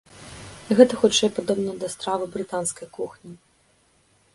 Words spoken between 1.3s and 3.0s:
падобна да стравы брытанскай